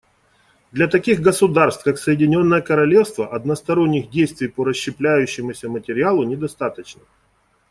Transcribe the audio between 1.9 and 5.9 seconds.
Соединенное Королевство, односторонних действий по расщепляющемуся